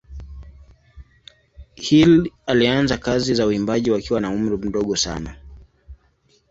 [1.75, 5.37] Hill alianza kazi za uimbaji wakiwa na umri mdogo sana.